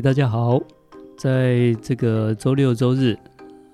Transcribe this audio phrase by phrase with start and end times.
[0.00, 0.60] 大家好，
[1.16, 3.16] 在这个周六周日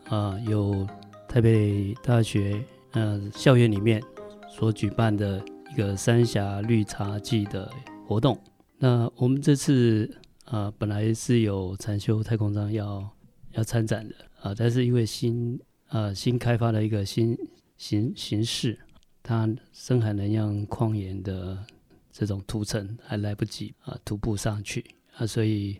[0.08, 0.86] 啊，有
[1.28, 4.00] 台北大学呃校园里面
[4.48, 7.68] 所举办的一个三峡绿茶季的
[8.06, 8.38] 活动。
[8.78, 10.08] 那我们这次
[10.44, 13.08] 啊，本来是有禅修太空章要
[13.52, 17.36] 要参展的啊，但是因为新啊新开发的一个新
[17.78, 18.78] 形形式，
[19.24, 21.58] 它深海能量旷野的
[22.12, 24.84] 这种图层还来不及啊徒步上去。
[25.16, 25.78] 啊，所以，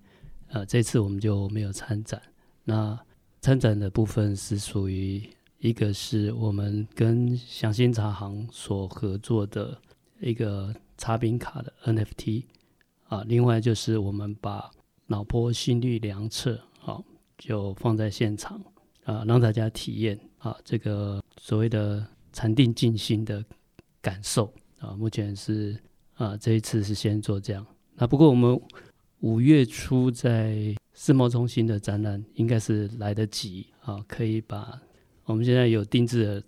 [0.55, 2.21] 呃，这次我们就没有参展。
[2.63, 2.99] 那
[3.41, 5.23] 参展的部分是属于
[5.59, 9.77] 一个是我们跟祥兴茶行所合作的
[10.21, 12.45] 一个茶饼卡的 NFT
[13.09, 14.71] 啊，另外就是我们把
[15.07, 17.03] 脑波心率量测啊，
[17.39, 18.63] 就放在现场
[19.05, 23.43] 啊，让大家体验啊这个所谓的禅定静心的
[24.03, 24.91] 感受啊。
[24.99, 25.81] 目前是
[26.13, 27.67] 啊，这一次是先做这样。
[27.95, 28.61] 那不过我们。
[29.23, 34.83] 五月初在世贸中心的展览应该是来得及啊，可以把
[35.27, 36.45] 我们现在有定制的，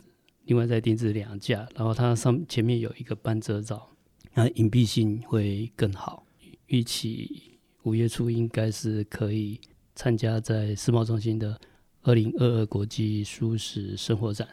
[0.46, 3.88] 另外再定制两架，然后它上前面有一个半遮罩，
[4.34, 6.26] 那隐蔽性会更好。
[6.66, 9.60] 预期五月初应该是可以
[9.94, 11.56] 参加在世贸中心的
[12.02, 14.48] 二零二二国际舒适生活展。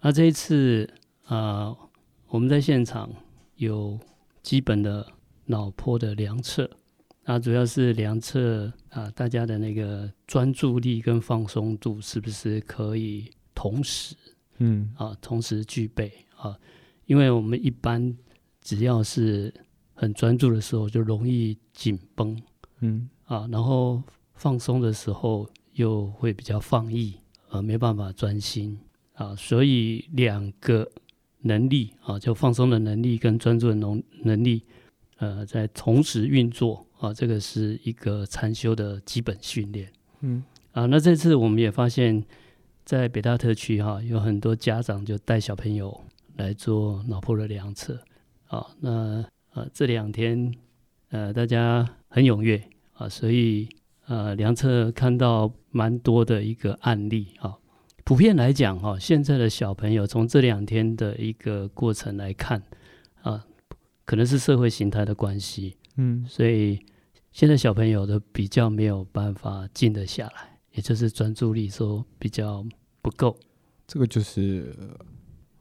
[0.00, 0.88] 那这一次
[1.24, 1.76] 啊，
[2.28, 3.10] 我们在现场
[3.56, 3.98] 有
[4.44, 5.04] 基本的
[5.46, 6.70] 脑波的量测。
[7.26, 14.14] 那主要是量测啊，大家的那个专注力跟放松度是不是可以同时，
[14.58, 16.54] 嗯啊，同时具备啊？
[17.06, 18.14] 因为我们一般
[18.60, 19.52] 只要是
[19.94, 22.38] 很专注的时候，就容易紧绷，
[22.80, 24.02] 嗯啊，然后
[24.34, 27.14] 放松的时候又会比较放逸，
[27.48, 28.78] 啊没办法专心
[29.14, 29.34] 啊。
[29.34, 30.86] 所以两个
[31.40, 34.62] 能力啊，就放松的能力跟专注的能能力，
[35.16, 36.86] 呃，在同时运作。
[37.04, 39.92] 啊，这个是一个禅修的基本训练。
[40.20, 40.42] 嗯，
[40.72, 42.24] 啊，那这次我们也发现，
[42.84, 46.02] 在北大特区哈、啊，有很多家长就带小朋友
[46.36, 48.00] 来做脑波的量测。
[48.46, 50.54] 啊，那呃这两天
[51.10, 52.62] 呃大家很踊跃
[52.94, 53.68] 啊，所以
[54.06, 57.54] 呃量测看到蛮多的一个案例啊。
[58.04, 62.62] 普遍来讲哈、啊，现在的小朋友从这两天的一个过程来看
[63.22, 63.44] 啊，
[64.06, 65.76] 可能是社会形态的关系。
[65.96, 66.80] 嗯，所以。
[67.34, 72.64] 现在小朋友都比较没有办法静得下来，也就是专注力说比较
[73.02, 73.36] 不够。
[73.88, 74.72] 这个就是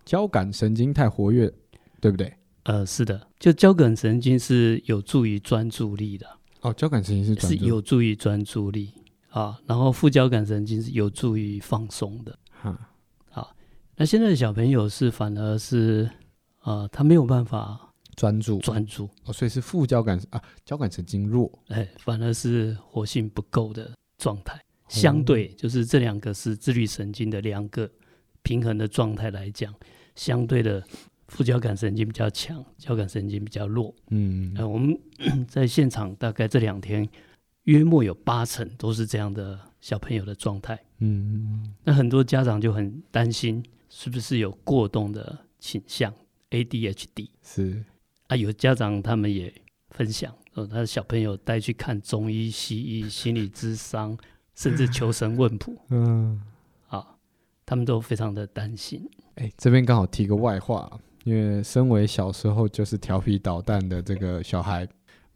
[0.06, 1.52] 交感神经太活跃，
[2.00, 2.32] 对不对？
[2.66, 6.28] 呃，是的，就交感神经是有助于专注力的。
[6.62, 8.94] 哦，交感神经是是有助于专注力
[9.30, 12.38] 啊，然后副交感神经是有助于放松的。
[12.52, 12.80] 哈，
[13.32, 13.56] 好，
[13.96, 16.08] 那现在的小朋友是反而是
[16.60, 17.93] 啊，他没有办法。
[18.16, 24.60] 专注，专注哦，所以是副交感啊，交感神经弱，哎，反而是活性不够的状态。
[24.90, 27.90] 相对就是这两个是自律神经的两个
[28.44, 29.74] 平衡的状态来讲，
[30.16, 30.84] 相对的
[31.30, 33.96] 副交感神经比较强，交感神经比较弱。
[34.10, 34.96] 嗯，呃，我们
[35.48, 37.10] 在现场大概这两天，
[37.64, 40.80] 约莫有八成都是这样的小朋友的状态。
[41.00, 46.14] 嗯，那很多家长就很担心，是不是有过动的倾向
[46.52, 47.84] ？ADHD 是。
[48.34, 49.54] 啊，有家长他们也
[49.92, 54.18] 分享，呃，他的小朋友带去看中医、西医、 心理咨商，
[54.56, 56.42] 甚至求神问卜， 嗯，
[56.88, 57.06] 啊，
[57.64, 59.08] 他们都非常的担心。
[59.36, 60.92] 哎、欸，这边刚好提个外话，
[61.26, 64.88] 因为身为小时候就是调皮捣蛋的这个小孩，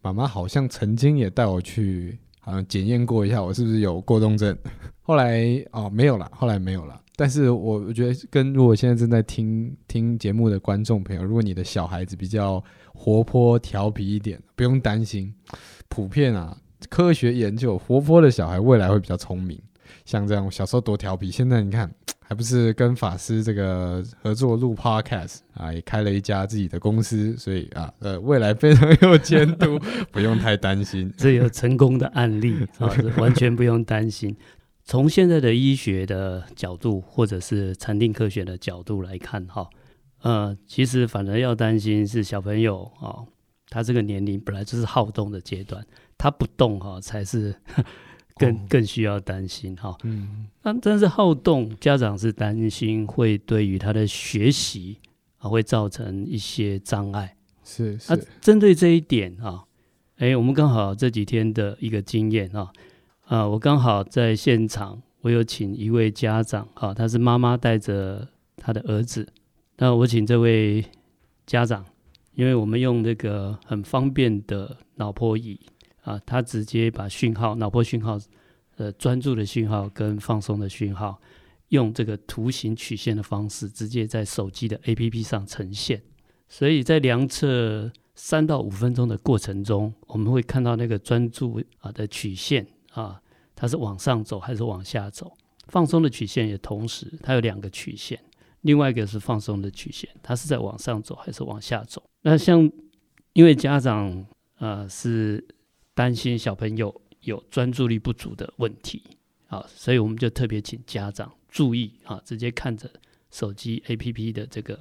[0.02, 4.58] 妈妈好像曾经也带我去，好像检验过一下我是不是有过动症，
[5.02, 7.00] 后来哦没有了，后来没有了。
[7.18, 12.62] 但是我我觉得，跟如果现在正在听听节目的观众朋友，如果你的小孩子比较
[12.94, 15.34] 活泼调皮一点，不用担心。
[15.88, 16.56] 普遍啊，
[16.88, 19.60] 科学研究，活泼的小孩未来会比较聪明。
[20.04, 29.76] 像这样，我小时候多调皮，现在你看，还不是跟法师这个合作录 Podcast 啊，也开了一家自己的公司，所以啊，呃，未来非常有监督，
[30.12, 31.12] 不用太担心。
[31.16, 34.36] 这有成功的案例啊，完全不用担心。
[34.88, 39.68] 从现在的医学的角度，或者是禅定科学的角度来看，哈，
[40.22, 43.20] 呃，其实反而要担心是小朋友啊，
[43.68, 45.86] 他这个年龄本来就是好动的阶段，
[46.16, 47.54] 他不动哈，才是
[48.36, 49.94] 更更需要担心哈。
[50.04, 54.96] 嗯，那但是好动，家长是担心会对于他的学习
[55.36, 57.36] 啊会造成一些障碍。
[57.62, 58.16] 是是。
[58.16, 59.64] 那针对这一点啊，
[60.16, 62.72] 哎，我们刚好这几天的一个经验啊。
[63.28, 68.26] 啊，我刚好在现场，我有请一位家长，啊，他是妈妈带着
[68.56, 69.28] 他的儿子，
[69.76, 70.82] 那我请这位
[71.44, 71.84] 家长，
[72.32, 75.60] 因为我们用那个很方便的脑波仪，
[76.04, 78.18] 啊，他直接把讯号、脑波讯号、
[78.78, 81.20] 呃专注的讯号跟放松的讯号，
[81.68, 86.00] 用这个图形曲线的方式，直接在手机的 APP 上呈现。
[86.48, 93.20] 所以在量测三到五分钟的过程中，我们会看到那个专注啊的曲线啊，
[93.54, 95.36] 它是往上走还是往下走？
[95.68, 98.18] 放松的曲线也同时，它有两个曲线，
[98.62, 102.02] 另外一个是放松的曲线，它是在往上走还是往下走？
[102.22, 102.70] 那像
[103.32, 104.26] 因为家长
[104.58, 105.46] 呃是
[105.94, 109.02] 担心小朋友有专注力不足的问题
[109.48, 112.90] 啊，所以我们就特别请家长注意啊，直接看着
[113.30, 114.78] 手机 APP 的这个。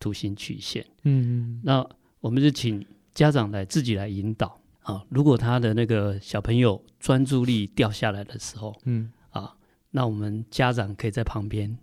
[0.00, 1.88] 图形曲线，嗯，那
[2.20, 5.04] 我们就请家长来自己来引导啊。
[5.10, 9.54] 如果他的那个小朋友专注力掉下来的时候，嗯啊，
[9.90, 11.76] 那我们家长可以在旁边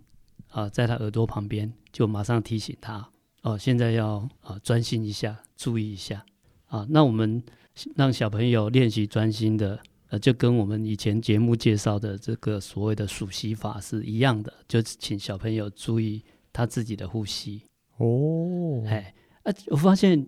[0.48, 3.08] 啊，在他耳朵旁边就马上提醒他
[3.42, 6.24] 哦，现在要啊专心一下，注意一下
[6.66, 6.86] 啊。
[6.90, 7.42] 那我们
[7.96, 16.22] 让小朋友练习专心的，呃，就跟我们以前节目介绍的这个所谓的数息法是一样的，就请小朋友注意
[16.52, 17.62] 他自己的呼吸。
[17.96, 20.26] 哦，哎，啊，我发现，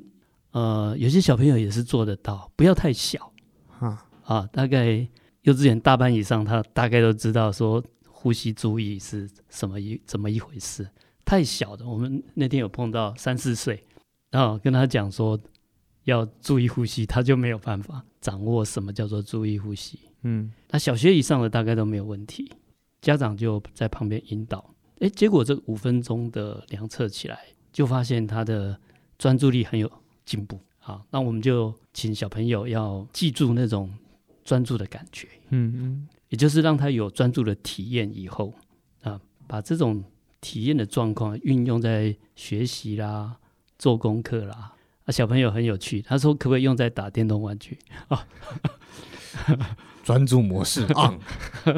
[0.55, 3.33] 呃，有些小朋友也是做得到，不要太小，
[3.67, 5.05] 哈啊，大概
[5.43, 10.89] 幼稚园大班以上，他大概都知道说呼吸注意是什么一怎么一回事。
[11.25, 13.85] 太小的，我们那天有碰到三四岁，
[14.31, 15.37] 然后跟他讲说
[16.05, 19.99] 要注意呼吸，他就没有办法掌握什么叫做注意呼吸。
[20.23, 22.51] 嗯，那小学以上的大概都没有问题，
[23.01, 24.73] 家长就在旁边引导。
[25.01, 27.39] 哎，结果这五分钟的量测起来。
[27.73, 28.79] 就发现他的
[29.19, 29.91] 专注力很有
[30.25, 33.93] 进步，好，那我们就请小朋友要记住那种
[34.45, 38.53] 专注的感觉，嗯嗯，也就是让他有专注的体验以后，
[39.03, 40.03] 啊，把这种
[40.41, 43.37] 体验的状况运用在学习啦、
[43.79, 44.75] 做功课啦，
[45.05, 47.79] 啊，小朋友很有趣，他说可不可以用在打电动玩具
[48.09, 48.27] 啊？
[50.05, 51.19] 专注模式 on。
[51.65, 51.73] 哎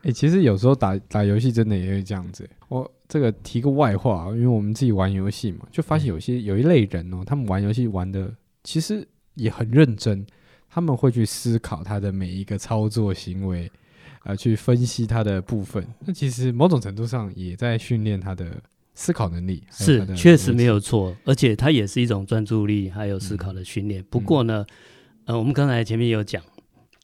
[0.04, 2.48] 欸，其实有时候打打游戏真的也会这样子。
[2.68, 8.32] 我这个提个外话，因为我们自己玩游戏嘛，就发现有些有一类人哦，他们玩游戏玩的
[8.64, 10.24] 其实也很认真，
[10.68, 13.70] 他们会去思考他的每一个操作行为，
[14.22, 15.84] 呃，去分析他的部分。
[16.06, 18.62] 那其实某种程度上也在训练他的
[18.94, 24.00] 思考能力，是确实没有错，而且它也是一种专注力还有思考的训练。
[24.00, 24.64] 嗯、不过呢，
[25.24, 26.42] 呃，我们刚才前面有讲，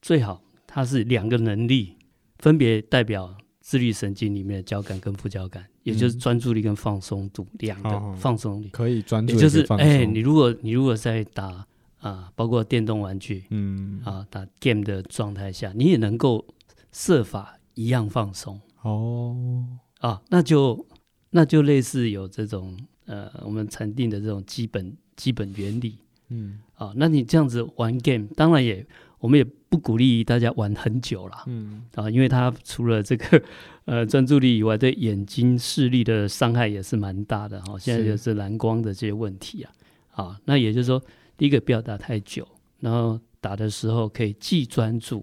[0.01, 1.97] 最好它是两个能力。
[2.39, 9.25] 分别代表自律神经里面的交感跟副交感，嗯、也就是专注力跟放松度两个放松力可以专。
[9.25, 11.65] 注，也就是哎、欸，你如果你如果在打
[12.01, 14.01] 啊，包括电动玩具，嗯。
[14.05, 16.45] 啊，打 game 的状态下，你也能够
[16.91, 19.65] 设法一样放松哦。
[20.01, 20.85] 啊，那就
[21.31, 25.99] 那就类似有这种呃，我们禅定的这种基本基本原理，
[26.31, 26.59] 嗯。
[26.75, 28.85] 啊，那你这样子玩 game，当然也。
[29.19, 29.47] 我们也
[29.77, 33.43] 不鼓励大家玩很久了，嗯啊，因为它除了这个
[33.85, 37.79] 呃专注力以外，对眼睛视力的伤害也是蛮大的哈。
[37.79, 39.73] 现在就是蓝光的这些问题啊，
[40.13, 41.03] 啊，那也就是说，
[41.37, 42.49] 第一个不要打太久，
[42.81, 45.23] 然后打的时候可以既专注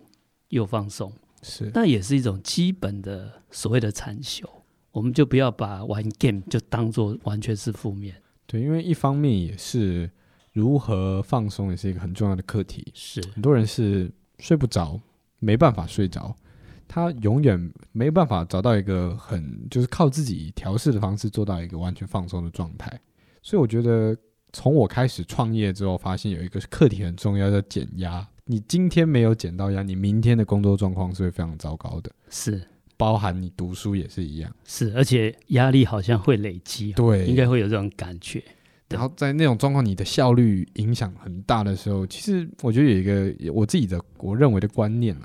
[0.50, 1.12] 又放松，
[1.42, 4.48] 是，那也是一种基本的所谓的禅修。
[4.92, 10.12] 我们就不要把玩 game 就当做完全是负面，对，因为一方面也是。
[10.54, 12.86] 如何放松也是一个很重要的课题。
[12.94, 14.08] 是很多人是
[14.40, 15.00] 睡不着，
[15.40, 16.36] 没办法睡着，
[16.88, 23.00] 他永远没办法找到一个很就是靠自己调试的方式做到一个完全放松的状态。
[23.42, 24.16] 所以我觉得
[24.52, 28.26] 从我开始创业之后，发现有一个课题很重要，叫减压。
[28.46, 32.12] 你今天没有减到压，你明天的工作状况是会非常糟糕的。
[32.30, 32.62] 是，
[32.98, 34.54] 包含你读书也是一样。
[34.66, 36.92] 是，而且压力好像会累积。
[36.94, 38.44] 对，应该会有这种感觉。
[38.94, 45.18] 然后在那种状况，你的效率影响很大的时候，其实我觉得有一个我自己的我认为的观念，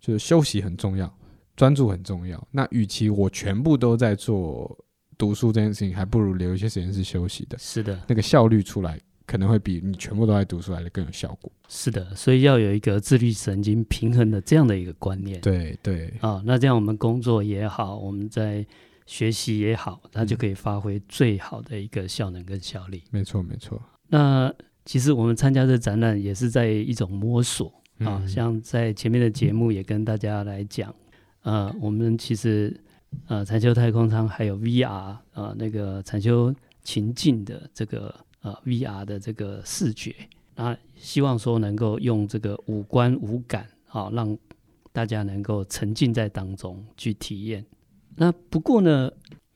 [0.00, 1.12] 就是休息很重要，
[1.56, 2.46] 专注很重要。
[2.50, 4.78] 那与其我全部都在做
[5.18, 7.58] 读书这件事情，还不如留一些时间是休息的。
[7.58, 11.50] 是的，那个效率出来可能会比你全部都在读书来的更有效果。
[11.68, 15.40] 是的，所以要有一个自律神经平衡的这样的一个观念。
[15.40, 18.64] 对对啊，那这样我们工作也好，我们在。
[19.06, 23.02] 学习也好，它就可以发挥最好的一个效能跟效力。
[23.10, 23.80] 没错，没错。
[24.08, 24.52] 那
[24.84, 27.68] 其实我们参加这展览也是在一种摸索
[27.98, 30.94] 啊，嗯、像在前面的节目也跟大家来讲，
[31.42, 32.78] 嗯、呃，我们其实
[33.26, 40.14] 呃，禅修太空舱还有 VR 啊、呃，那个禅修情境的这个呃 VR 的这个视觉，
[40.54, 44.36] 那希望说能够用这个五官五感啊，让
[44.92, 47.64] 大家能够沉浸在当中去体验。
[48.16, 49.10] 那不过呢，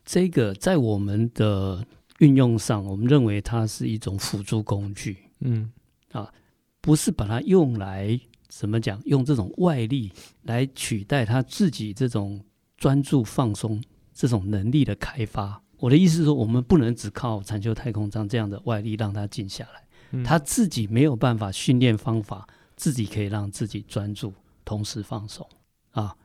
[0.05, 1.87] 这个在我们的
[2.19, 5.71] 运用上，我们认为它是一种辅助工具，嗯
[6.13, 6.33] 啊，
[6.81, 10.11] 不是把它用来怎么讲，用这种外力
[10.43, 12.41] 来取代他自己这种
[12.77, 15.63] 专注放松这种能力的开发。
[15.79, 24.33] 我的意思是说，我们不能只靠禅修太空舱这样的外力让他静下来，嗯、他自己没有办法训练方法，自己可以让自己专注，
[24.65, 25.47] 同时放松
[25.93, 26.17] 啊。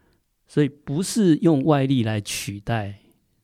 [0.53, 2.99] 所以不是用外力来取代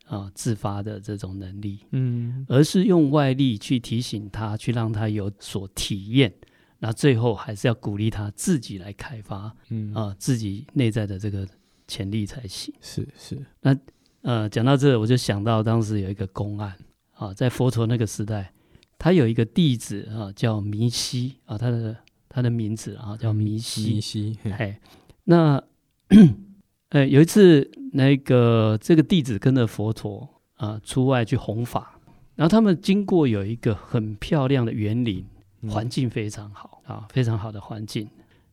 [0.06, 6.32] 啊自发的这种能力，嗯，而是用外力去提醒他，去让他有所体验。
[6.78, 11.48] 那最后还是要鼓励他自己来开发，嗯啊，自己内在的这个
[11.88, 12.72] 潜力才行。
[12.80, 13.44] 是是。
[13.62, 13.76] 那
[14.22, 16.78] 呃，讲到这，我就想到当时有一个公案
[17.16, 18.54] 啊，在佛陀那个时代，
[19.00, 21.98] 他有一个弟子啊，叫弥西啊，他的
[22.30, 23.96] 他的名字啊叫弥西。
[23.96, 24.78] 弥西，嘿，
[25.24, 25.60] 那
[26.90, 32.00] 呃有一次，那个这个弟子跟着佛陀啊出外去弘法，
[32.36, 35.26] 然后他们经过有一个很漂亮的园林。
[35.68, 38.10] 环境非常好啊，非常好的环境。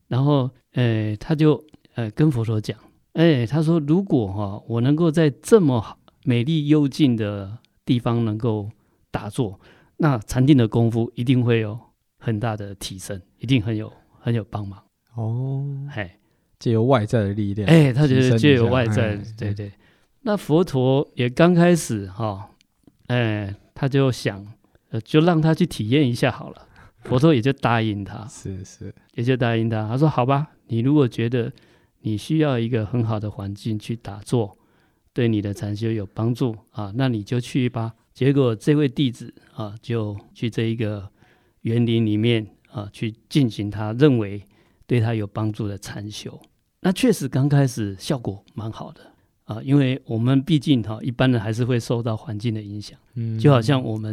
[0.09, 1.65] 然后，呃，他就
[1.95, 2.77] 呃跟佛陀讲，
[3.13, 8.69] 哎，他说，如果哈、啊、我能够在这么美丽幽静的地方能够
[9.13, 9.61] 打坐，
[9.99, 11.79] 那禅定的功夫一定会有
[12.19, 14.83] 很大的提升，一定很有很有帮忙。
[15.15, 15.65] 哦，
[15.95, 16.19] 哎，
[16.59, 19.71] 借由外在的力量，哎，他觉得借由外在，对对。
[20.23, 22.51] 那佛陀也刚开始哈，
[23.07, 24.45] 哎，他就想，
[24.91, 26.67] 呃，就让他去体验一下好了。
[27.05, 29.87] 佛陀也就答应他， 是是，也就答应他。
[29.87, 31.53] 他说：“好吧，你如果觉得
[32.01, 34.59] 你需要一个很好的环境去打坐，
[35.13, 41.09] 对你的禅修有帮助啊，那你就去吧。”结果这位弟子啊，就去这一个
[41.61, 44.43] 园林里面啊，去进行他认为
[44.87, 46.41] 对他有帮助的禅修。
[46.81, 49.01] 那确实刚开始效果蛮好的。
[49.45, 54.13] 啊，因为我们毕竟哈，一般人还是会受到环境的影响，嗯，就好像我们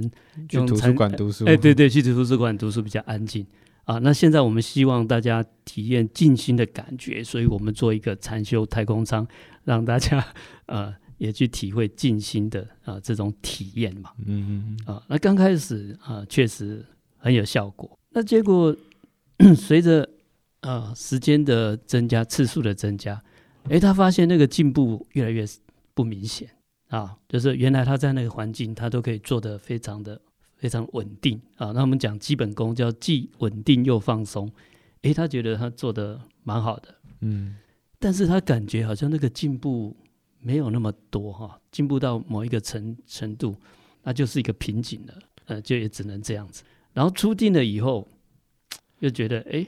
[0.51, 3.43] 用去图书馆读书，哎，对对，去图书馆读书比较安静
[3.85, 3.97] 啊。
[3.97, 9.27] 那现在我们希望大家体验静心的感觉，所以我们做一个禅修太空舱，
[9.63, 10.23] 让大家
[10.67, 16.85] 呃也去体会静心的啊这种体验嘛，嗯嗯啊，那刚开始啊确实
[17.17, 18.75] 很有效果，那结果
[19.57, 20.07] 随着
[20.63, 23.21] 啊时间的增加，次数的增加。
[23.69, 25.45] 诶，他发现那个进步越来越
[25.93, 26.49] 不明显
[26.89, 30.19] 啊，就是原来他在那个环境，他都可以做得非常的
[30.57, 31.71] 非常稳定啊。
[31.71, 34.51] 那我们讲基本功叫既稳定又放松，
[35.03, 37.55] 诶，他觉得他做得蛮好的，嗯，
[37.99, 39.95] 但是他感觉好像那个进步
[40.39, 43.55] 没有那么多哈，进步到某一个程程度，
[44.03, 45.13] 那就是一个瓶颈了，
[45.45, 46.63] 呃，就也只能这样子。
[46.91, 48.07] 然后出定了以后，
[48.99, 49.65] 又觉得诶，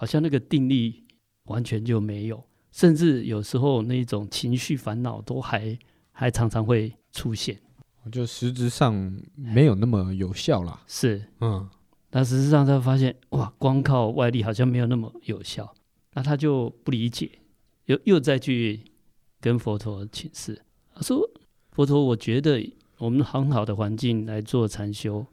[0.00, 1.04] 好像那个定力
[1.44, 2.42] 完全就没有。
[2.72, 5.78] 甚至有时候那种情绪烦恼都还
[6.10, 7.60] 还常常会出现，
[8.10, 10.82] 就实质上没有那么有效啦。
[10.86, 11.68] 是，嗯，
[12.08, 15.74] 但实质上他发现哇，光靠外力好像没有那么有效，
[16.14, 17.30] 那他就不理解，
[17.84, 18.80] 又又再去
[19.38, 20.62] 跟佛陀请示，
[20.94, 21.30] 他说
[21.72, 25.26] ：“佛陀，我觉得我们很好的环境来做禅修。”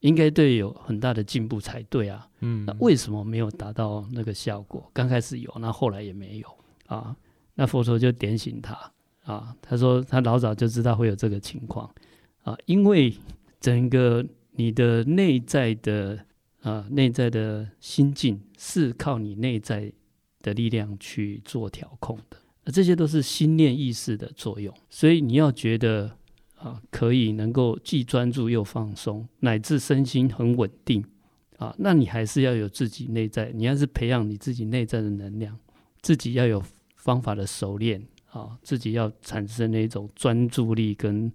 [0.00, 4.90] 应该对有很大的进步才对啊，嗯，那为什么没有达到那个效果？
[4.92, 6.48] 刚开始有，那后来也没有。
[6.86, 7.14] 啊，
[7.54, 8.92] 那佛陀就点醒他
[9.22, 11.88] 啊，他说他老早就知道会有这个情况
[12.42, 13.14] 啊，因为
[13.60, 16.18] 整个你的内在的
[16.62, 19.92] 啊，内在的心境是靠你内在
[20.42, 26.16] 的力量去做调控的，啊，这些都是心念意识的作用，所以你要觉得
[26.62, 31.04] 啊，可以能够既专注又放松，乃至身心很稳定
[31.58, 35.58] 啊，那你还是要有自己内在，你要是培养你自己内在的能量，
[36.02, 36.62] 自己要有。
[37.02, 41.32] 方法的熟练啊，自己要产生那种专注力跟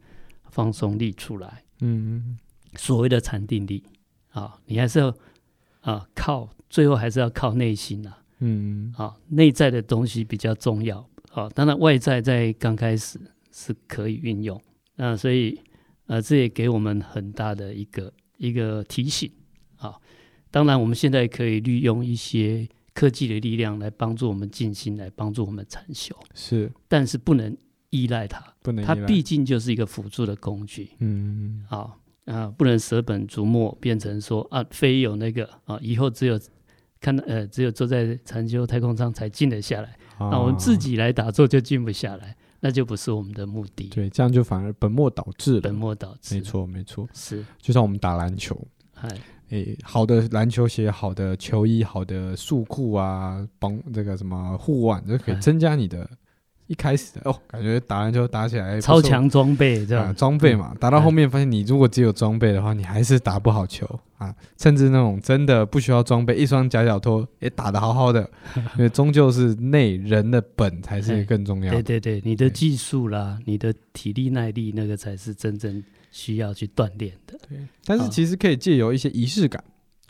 [0.51, 1.63] 放松力出来。
[1.79, 2.37] 嗯，
[2.75, 3.83] 所谓的禅定力
[4.29, 5.11] 啊，你还是要
[5.81, 8.19] 啊靠，最后还是要靠内心啊。
[8.41, 10.99] 嗯，啊，内在的东西比较重要
[11.31, 11.49] 啊。
[11.49, 13.19] 当然，外在在刚开始
[13.51, 14.61] 是可以运用。
[14.95, 15.59] 那所以
[16.07, 19.31] 呃，这也给我们很大的一个一个提醒
[19.77, 19.95] 啊。
[20.51, 22.67] 当然，我们现在可以利用一些。
[22.95, 27.53] 科技的力量来帮助我们静心，来帮助我们禅修，是，但是不能
[27.89, 36.39] 依赖它，不能依，它毕竟就是一个辅助的工具，嗯，好啊，不能舍本逐末，变成说啊，非有那个啊，以后只有
[37.01, 48.59] 看呃，只有坐在禅修太空舱才静得下来，啊，那我们自己来打坐就静不下来，那就不是我们的目的，对，这样就反而本末倒置了，本末倒置，没错，没错，是，就像我们打篮球，
[48.95, 49.07] 哎。
[49.49, 56.09] 诶，好的篮球鞋、好的球衣、好的束裤啊，绑这个什么护腕，这可以增加你的
[56.67, 64.33] 一开始哦，感觉打篮球打起来超强装备这样，装备嘛，打到后面发现你如果只有装备的话，你还是打不好球啊。
[64.57, 68.27] 甚至那种真的不需要装备，一双假脚拖也打得好好的，
[68.77, 71.83] 因为终究是内人的本才是更重要的。
[71.83, 77.37] 对对对，你的技术啦，你的体力耐力，那个才是真正需要去锻炼的。
[77.47, 79.63] 对，但是其实可以借由一些仪式感，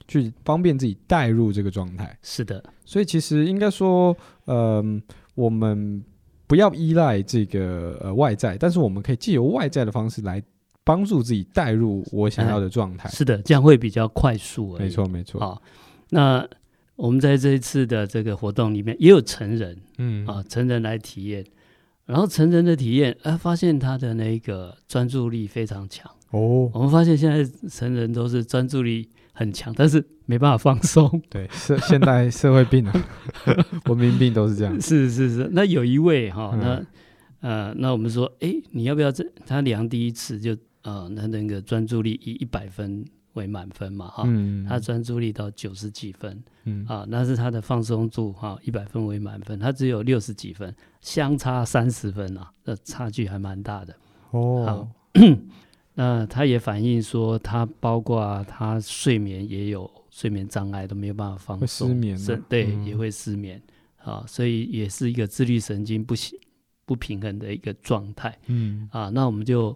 [0.07, 2.17] 去方便自己带入这个状态。
[2.21, 6.01] 是的，所以其实应该说，嗯、呃，我们。
[6.47, 10.41] 不要依赖这个呃外在，但是我们可以借由外在的方式来
[10.83, 13.09] 帮助自己带入我想要的状态。
[13.09, 14.77] 是的，这样会比较快速。
[14.77, 15.39] 没错，没错。
[15.39, 15.61] 好，
[16.09, 16.47] 那
[16.95, 21.43] 我们在这一次的这个活动里面也有成人，嗯啊，成人来体验，
[22.05, 26.11] 然后成人的体验，哎，发现他的那个专注力非常强。
[26.31, 29.09] 哦，我们发现现在成人都是专注力。
[29.35, 31.21] 很强，但是没办法放松。
[31.29, 32.93] 对，社现代社会病啊，
[33.85, 34.73] 文明病都是这样。
[34.79, 39.23] 是是是，那有一位哈、哦，那呃，那我们说，哎，你要不要这？
[39.45, 53.93] 他量第一次就呃，那那个专注力以一百分为满分嘛，哈、哦，嗯、他专注力到九十几分，嗯啊，那是他的放松度哈，一、哦、百分为满分，他只有六十几分，相差三十分啊，那差距还蛮大的。
[54.31, 54.87] 哦。
[55.97, 63.61] 那他也反映说，他包括他睡眠也有睡眠障碍，都没有办法放松，失眠，对，嗯、也会失眠
[64.03, 66.37] 啊，所以也是一个自律神经不行
[66.85, 68.37] 不平衡的一个状态。
[68.47, 69.73] 嗯啊，那我们就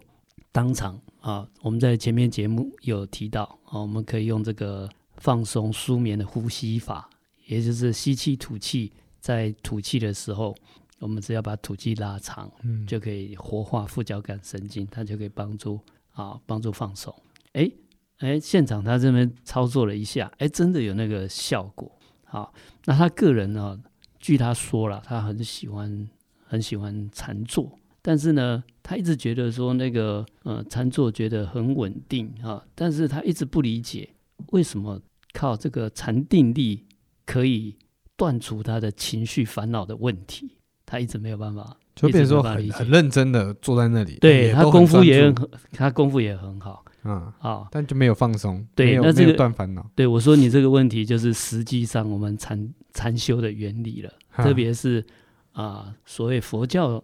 [0.51, 7.09] 当场啊，我们在前面节目有提到啊，我们可以用这个放松舒眠的呼吸法，
[7.47, 10.53] 也就是吸气吐气，在吐气的时候，
[10.99, 15.79] 我们只要把吐气拉长，嗯，就可以活化副交感神经，它就可以帮助。
[16.19, 17.15] 啊，帮助放松。
[17.53, 17.71] 哎
[18.17, 21.89] 哎，现场他这边操作了一下，哎，真的有那个效果。
[22.25, 22.53] 好，
[22.85, 23.79] 那他个人呢，
[24.19, 26.09] 据他说了，他很喜欢
[26.45, 34.09] 很喜欢禅坐，但是呢，他一直觉得说那个呃禅坐觉得很稳定啊，但是他一直不理解
[34.47, 35.01] 为什么
[35.33, 36.85] 靠这个禅定力
[37.25, 37.77] 可以
[38.17, 41.77] 断除他的情绪烦恼的问题，他一直没有办法。
[41.99, 45.35] 就变成说很很认真的坐在那里，对他功夫也很，
[45.73, 49.85] 他功夫也很好，嗯，好，但就没有放松，对，那这个断烦恼。
[49.95, 55.05] 对我说，你这个问题就是实际上我们禅禅修的原理了，特别是
[55.51, 57.03] 啊，所谓佛教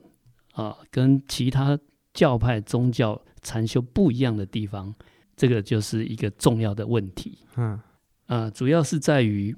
[0.53, 1.77] 啊，跟其他
[2.13, 4.95] 教派宗教禅修不一样的地方，
[5.35, 7.39] 这个就是一个重要的问题。
[7.57, 7.77] 嗯，
[8.27, 9.53] 啊，主要是在于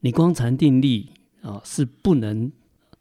[0.00, 1.10] 你光禅定力
[1.42, 2.50] 啊是不能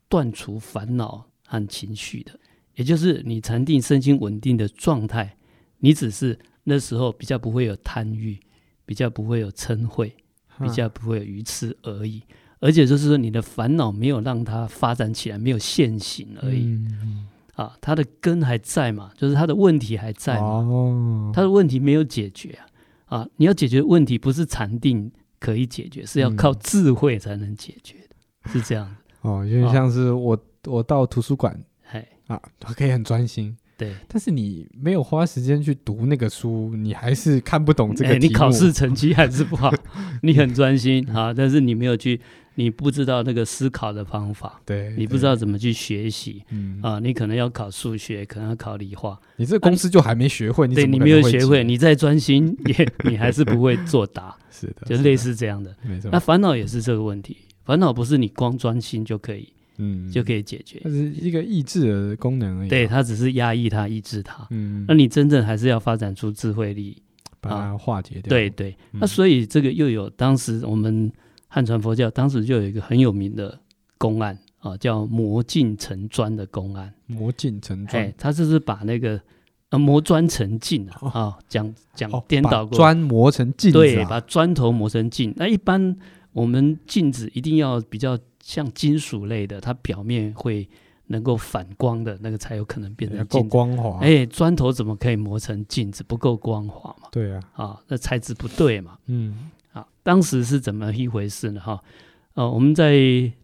[0.10, 1.26] 断除烦恼。
[1.49, 2.38] 和情绪的，
[2.75, 5.38] 也就是你禅定身心稳定的状态，
[5.79, 8.38] 你只是那时候比较不会有贪欲，
[8.86, 10.12] 比较不会有嗔恚，
[10.60, 12.21] 比较不会有愚痴而已。
[12.60, 16.65] 而且就是说，你的烦恼没有让它发展起来，没有现行而已。
[16.65, 19.12] 嗯、啊，它的根还在嘛？
[19.15, 20.47] 就是它的问题还在嘛？
[20.47, 22.60] 哦，它的问题没有解决
[23.05, 23.19] 啊！
[23.19, 29.29] 啊，你要解决问题，不是禅定可以解决，是要靠智慧才能解决的，嗯、是这样的。
[29.29, 30.38] 哦，因为像是我。
[30.65, 32.41] 我到图书馆，嘿啊，
[32.75, 33.55] 可以很专心。
[33.77, 38.15] 对，但是你没有花时间去读那个书，你还是看不懂这个。
[38.15, 39.71] 你考试成绩还是不好。
[40.23, 42.19] 你很专心啊，但是你没有去，
[42.55, 44.59] 你不知道那个思考的方法。
[44.65, 46.43] 对，你不知道怎么去学习。
[46.49, 49.19] 嗯啊，你可能要考数学，可能要考理化。
[49.35, 54.35] 你这公司就还没学会，你对，你没有学会，你再专心 也你还是不会作答。
[54.49, 55.75] 是的，就类似这样的。
[55.83, 56.09] 没错。
[56.11, 59.53] 那烦恼也是这个问题，烦恼不是你光专心就可以。
[59.79, 62.69] 嗯，就可以解决，它是一个抑制的功能而已。
[62.69, 64.47] 对，它只是压抑它，抑制它。
[64.49, 67.01] 嗯，那你真正还是要发展出智慧力，
[67.39, 68.29] 把它化解掉。
[68.29, 71.11] 对对，那所以这个又有当时我们
[71.47, 73.59] 汉传佛教当时就有一个很有名的
[73.99, 76.91] 公案啊，叫磨镜成砖的公案。
[77.05, 79.21] 磨镜成砖，哎，他就是把那个
[79.69, 85.31] 呃磨砖成镜啊，啊讲讲颠倒过，砖磨成镜，对，把砖头磨成镜。
[85.35, 85.95] 那一般
[86.33, 88.17] 我们镜子一定要比较。
[88.47, 90.65] 像金属类的，它表面会
[91.07, 93.99] 能够反光的那个才有可能变成镜子，够光滑。
[93.99, 96.01] 哎，砖头怎么可以磨成镜子？
[96.01, 97.10] 不够光滑嘛？
[97.12, 98.97] 对啊，啊，那材质不对嘛？
[99.07, 101.60] 嗯，啊，当时是怎么一回事呢？
[101.60, 101.83] 哈，
[102.36, 102.95] 呃，我们在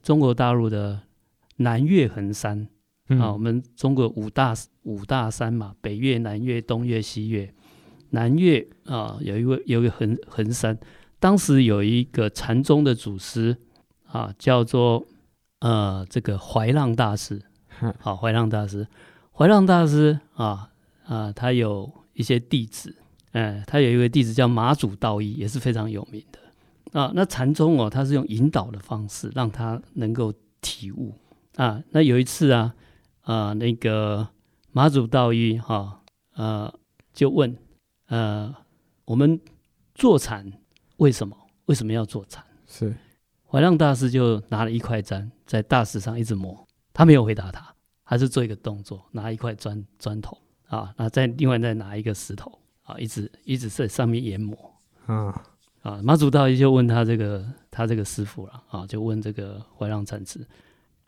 [0.01, 1.01] 中国大陆的
[1.57, 2.65] 南岳衡山
[3.09, 7.53] 啊，我们中国五大五大山嘛，北岳、南岳、东岳、西岳。
[8.11, 10.79] 南岳啊，有一位有一个衡衡山，
[11.19, 13.57] 当时有一个禅宗的祖师。
[14.13, 15.03] 啊，叫做
[15.59, 17.41] 呃，这个怀让大师，
[17.99, 18.87] 好，怀让大师，
[19.31, 20.69] 怀让大师啊
[21.05, 22.95] 啊，他有一些弟子，
[23.31, 27.11] 哎，他有一位弟子叫马祖道一，也是非常有名的啊。
[27.15, 31.15] 那禅宗哦，他是用引导的方式让他能够体悟
[31.55, 31.81] 啊。
[31.89, 32.75] 那有一次啊
[33.21, 34.27] 啊、呃，那个
[34.71, 36.01] 马祖道一哈，
[36.35, 36.71] 呃，
[37.13, 37.57] 就问，
[38.09, 38.53] 呃，
[39.05, 39.41] 我们
[39.95, 40.53] 坐禅
[40.97, 41.35] 为什么？
[41.65, 42.43] 为什么要坐禅？
[42.67, 42.95] 是
[43.53, 47.71] 怀让大师就拿了一块砖在大石上一直磨，他没有回答他，
[48.03, 50.35] 还是做一个动作，拿一块砖砖头
[50.69, 54.57] 啊，那再另外再拿一个石头啊，一直一直在上面研磨
[55.05, 55.39] 啊
[55.83, 60.43] 啊，马祖道一就问他这个他这个师傅了啊，就问这个怀让禅师。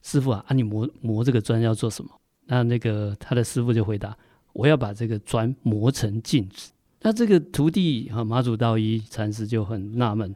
[0.03, 2.11] 师傅啊，啊，你磨磨这个砖要做什么？
[2.45, 4.15] 那那个他的师傅就回答：
[4.53, 6.71] 我要把这个砖磨成镜子。
[7.01, 10.35] 那这个徒弟啊，马祖道一禅师就很纳闷：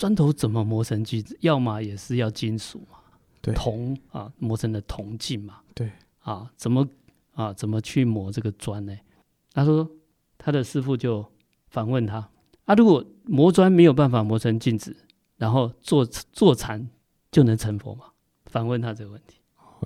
[0.00, 1.36] 砖头怎么磨成镜子？
[1.40, 2.96] 要么也是要金属嘛，
[3.42, 6.88] 对，铜啊，磨成的铜镜嘛，对，啊，怎么
[7.34, 8.96] 啊，怎么去磨这个砖呢？
[9.52, 9.86] 他说，
[10.38, 11.30] 他的师傅就
[11.68, 12.30] 反问他：
[12.64, 14.96] 啊，如果磨砖没有办法磨成镜子，
[15.36, 16.88] 然后坐坐禅
[17.30, 18.06] 就能成佛吗？
[18.46, 19.36] 反问他这个问题，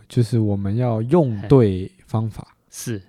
[0.08, 3.02] 就是我们要用对方法，是。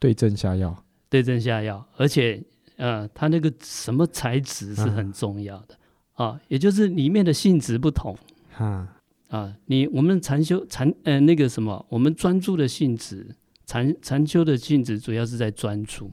[0.00, 2.42] 对症下药，对症下药，而且
[2.78, 5.74] 呃，它那个什么材质是很重要的。
[5.74, 5.78] 啊，
[6.18, 8.16] 啊，也就是里面的性质不同，
[8.56, 8.96] 啊
[9.28, 13.34] 啊，你我们禅修禅呃那个什么，我们专注的性质，
[13.66, 16.10] 禅禅修的性质主要是在专注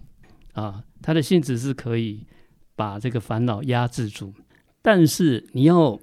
[0.53, 2.25] 啊，它的性质是可以
[2.75, 4.31] 把这个烦恼压制住，
[4.81, 5.99] 但是你要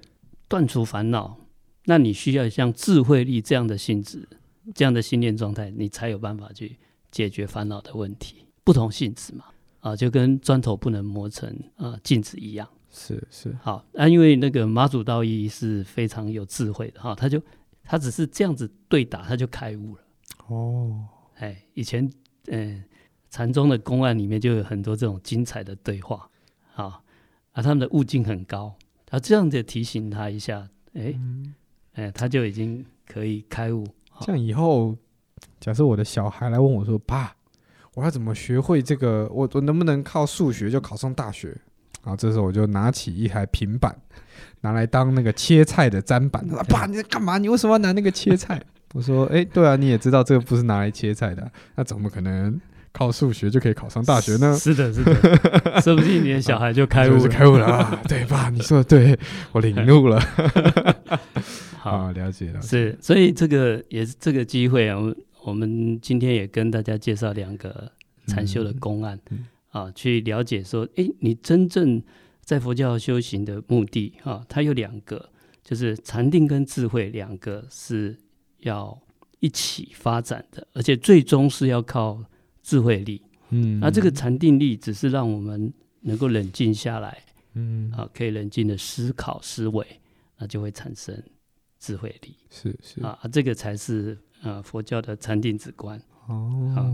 [0.49, 1.39] 断除烦恼。
[1.87, 4.29] 那你需要像智慧力这样的性质，
[4.73, 6.79] 这样的心念状态，你才有办法去
[7.11, 8.47] 解决烦恼的问题。
[8.63, 9.47] 不同性质嘛，
[9.81, 12.69] 啊，就跟砖头不能磨成啊镜子一样。
[12.93, 13.57] 是是。
[13.61, 17.43] 好，啊，因为那个马祖道一是非常有智慧的哈，啊，他就
[17.83, 20.03] 他只是这样子对打，他就开悟了。
[20.47, 21.05] 哦，
[21.39, 22.09] 哎，以前
[22.47, 22.85] 嗯
[23.31, 26.31] 禅宗的公案里面就有很多这种精彩的对话，
[26.77, 27.03] 啊，
[27.53, 28.73] 啊，他们的悟境很高，
[29.05, 31.15] 他这样子提醒他一下，哎。
[31.17, 31.55] 嗯
[31.95, 33.87] 哎，他就已经可以开悟。
[34.23, 34.97] 像以后，
[35.61, 37.37] 假设我的小孩来问我说：“爸，
[37.93, 39.29] 我要怎么学会这个？
[39.31, 41.55] 我我能不能靠数学就考上大学？”
[42.03, 43.95] 然后这时候我就拿起一台平板，
[44.61, 46.47] 拿来当那个切菜的砧板。
[46.49, 47.39] 他说：“爸，你在干嘛？
[47.39, 48.61] 你为什么要拿那个切菜？”
[48.95, 52.61] 我说：“哎，对啊，你也知道这个不是拿来切菜的，那怎么可能？”
[52.95, 54.55] 靠数学就可以考上大学呢？
[54.61, 55.15] 是的，是的，
[55.81, 58.03] 说不定你的小孩就开悟了，就开悟了啊！
[58.07, 58.51] 对吧？
[58.51, 59.19] 你说的对，
[59.53, 60.21] 我领悟了。
[61.79, 62.61] 好，了解了。
[62.61, 64.99] 是，所以这个也是这个机会啊。
[64.99, 67.91] 我我们今天也跟大家介绍两个
[68.27, 72.01] 禅修的公案、嗯、啊，去了解说，哎，你真正
[72.41, 75.29] 在佛教修行的目的啊，它有两个，
[75.63, 78.17] 就是禅定跟智慧两个是
[78.61, 78.99] 要
[79.41, 82.25] 一起发展的，而且最终是要靠。
[82.65, 87.21] 智慧力，嗯，那这个禅定力只是让我们能够冷静下来，
[87.55, 89.85] 嗯，啊，可以冷静的思考思维，
[90.39, 91.21] 那就会产生
[91.81, 93.03] 智慧力，是是。
[93.03, 96.87] 啊，这个才是呃佛教的禅定止观哦，啊，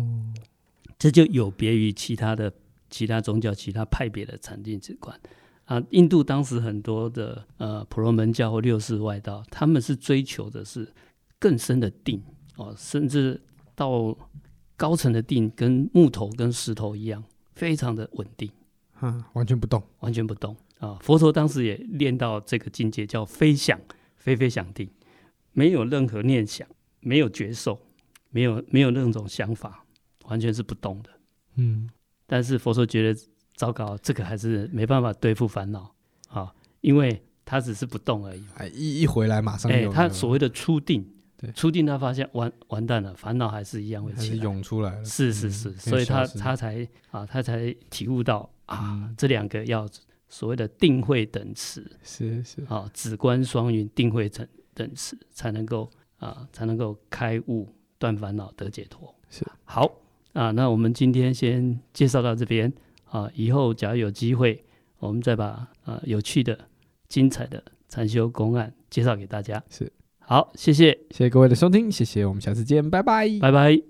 [0.98, 2.50] 这就有别于其他的
[2.90, 5.18] 其他宗教其他派别的禅定之观
[5.64, 5.82] 啊。
[5.90, 10.92] 印度当时很多的呃婆罗门教或六世外道，他们是追求的是
[11.38, 12.22] 更深的定
[12.56, 13.40] 哦，甚至
[13.74, 14.16] 到。
[14.78, 18.48] 高层的定跟木头跟石头一样，非常的稳定，
[19.00, 20.96] 嗯，完全不动，完全不动啊！
[21.00, 23.76] 佛陀当时也练到这个境界，叫非想
[24.18, 24.88] 非非想定，
[25.50, 26.64] 没有任何念想，
[27.00, 27.76] 没有觉受，
[28.30, 29.84] 没有没有任何种想法，
[30.26, 31.10] 完全是不动的。
[31.56, 31.90] 嗯，
[32.28, 33.20] 但是佛陀觉得
[33.56, 35.92] 糟糕，这个还是没办法对付烦恼。
[36.28, 38.44] 啊，因为他只是不动而已。
[38.56, 41.10] 哎，一一回来马上有、哎、他所谓的初定。
[41.38, 45.04] 对，初定他发现完完蛋了，烦恼还是一样会起来，涌出来了。
[45.04, 49.88] 是是是，嗯、所以他他才啊，他才体悟到啊，嗯、这两个要
[50.28, 52.62] 所谓的定慧等持，是是。
[52.64, 55.88] 啊，止观双运，定慧等等持，才能够
[56.18, 59.14] 啊，才能够开悟断烦恼得解脱。
[59.30, 59.46] 是。
[59.64, 59.88] 好
[60.38, 62.72] 啊，那我们今天先介绍到这边
[63.10, 64.62] 啊，以后假如有机会，
[65.00, 66.56] 我们再把啊有趣的、
[67.08, 69.60] 精彩的禅修公案介绍给大家。
[69.68, 69.92] 是。
[70.20, 73.88] 好，谢谢，谢谢各位的收听，谢谢，我们下次见，拜拜，拜拜。